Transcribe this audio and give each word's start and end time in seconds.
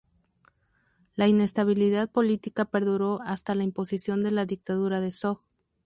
La 1.15 1.27
inestabilidad 1.27 2.09
política 2.09 2.65
perduró 2.65 3.21
hasta 3.23 3.53
la 3.53 3.61
imposición 3.61 4.23
de 4.23 4.31
la 4.31 4.45
dictadura 4.47 4.99
de 4.99 5.11
Zog. 5.11 5.43